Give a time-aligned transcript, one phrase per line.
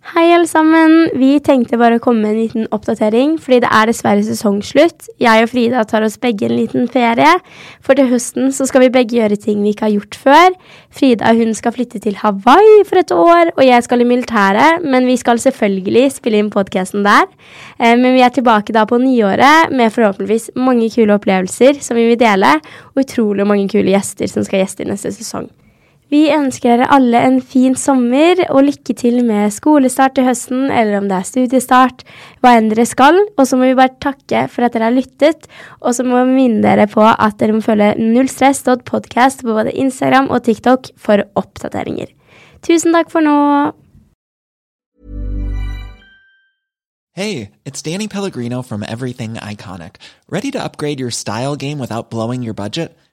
[0.00, 1.10] Hei alle sammen.
[1.20, 5.10] Vi tenkte bare å komme med en liten oppdatering, fordi det er dessverre sesongslutt.
[5.20, 7.34] Jeg og Frida tar oss begge en liten ferie,
[7.84, 10.56] for til høsten så skal vi begge gjøre ting vi ikke har gjort før.
[10.96, 15.04] Frida hun skal flytte til Hawaii for et år, og jeg skal i militæret, men
[15.04, 17.28] vi skal selvfølgelig spille inn podkasten der.
[17.76, 22.08] Eh, men vi er tilbake da på nyåret med forhåpentligvis mange kule opplevelser som vi
[22.08, 22.56] vil dele,
[22.96, 25.52] og utrolig mange kule gjester som skal gjeste i neste sesong.
[26.10, 30.98] Vi ønsker dere alle en fin sommer og lykke til med skolestart til høsten, eller
[30.98, 32.02] om det er studiestart,
[32.42, 33.20] hva enn dere skal.
[33.38, 35.46] Og så må vi bare takke for at dere har lyttet,
[35.78, 40.32] og så må vi minne dere på at dere må følge nullstress.podcast på både Instagram
[40.34, 42.10] og TikTok for oppdateringer.
[42.66, 43.36] Tusen takk for nå.
[47.14, 50.02] Hey, it's Danny Pellegrino from Everything Iconic.
[50.28, 52.96] Ready to upgrade your style game without blowing your budget?